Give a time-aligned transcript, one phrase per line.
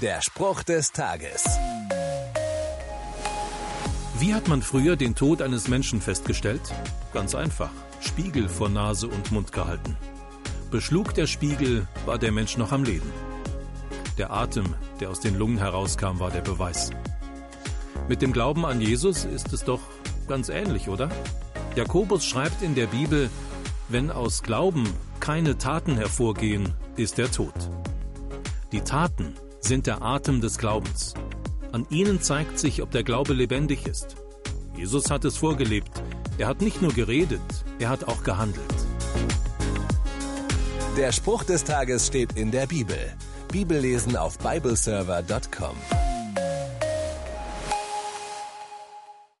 [0.00, 1.44] Der Spruch des Tages.
[4.18, 6.62] Wie hat man früher den Tod eines Menschen festgestellt?
[7.12, 7.68] Ganz einfach.
[8.00, 9.98] Spiegel vor Nase und Mund gehalten.
[10.70, 13.12] Beschlug der Spiegel, war der Mensch noch am Leben.
[14.16, 16.88] Der Atem, der aus den Lungen herauskam, war der Beweis.
[18.08, 19.82] Mit dem Glauben an Jesus ist es doch
[20.26, 21.10] ganz ähnlich, oder?
[21.76, 23.28] Jakobus schreibt in der Bibel,
[23.90, 24.88] wenn aus Glauben
[25.20, 27.68] keine Taten hervorgehen, ist er tot.
[28.72, 31.14] Die Taten sind der Atem des Glaubens.
[31.72, 34.16] An ihnen zeigt sich, ob der Glaube lebendig ist.
[34.76, 36.02] Jesus hat es vorgelebt.
[36.38, 37.40] Er hat nicht nur geredet,
[37.78, 38.64] er hat auch gehandelt.
[40.96, 42.98] Der Spruch des Tages steht in der Bibel.
[43.52, 45.76] Bibellesen auf bibleserver.com.